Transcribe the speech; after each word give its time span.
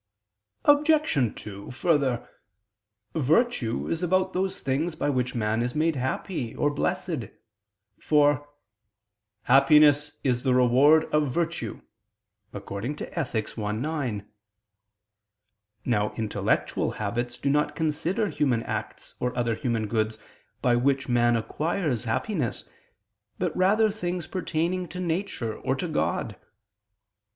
Obj. 0.65 1.35
2: 1.43 1.69
Further, 1.69 2.27
virtue 3.13 3.87
is 3.87 4.01
about 4.01 4.33
those 4.33 4.59
things 4.59 4.95
by 4.95 5.11
which 5.11 5.35
man 5.35 5.61
is 5.61 5.75
made 5.75 5.95
happy 5.95 6.55
or 6.55 6.71
blessed: 6.71 7.25
for 7.99 8.49
"happiness 9.43 10.13
is 10.23 10.41
the 10.41 10.55
reward 10.55 11.03
of 11.13 11.31
virtue" 11.31 11.81
(Ethic. 12.51 13.59
i, 13.59 13.71
9). 13.71 14.27
Now 15.85 16.13
intellectual 16.15 16.91
habits 16.93 17.37
do 17.37 17.51
not 17.51 17.75
consider 17.75 18.29
human 18.29 18.63
acts 18.63 19.13
or 19.19 19.37
other 19.37 19.53
human 19.53 19.85
goods, 19.87 20.17
by 20.63 20.75
which 20.75 21.07
man 21.07 21.35
acquires 21.35 22.05
happiness, 22.05 22.67
but 23.37 23.55
rather 23.55 23.91
things 23.91 24.25
pertaining 24.25 24.87
to 24.87 24.99
nature 24.99 25.53
or 25.55 25.75
to 25.75 25.87
God. 25.87 26.37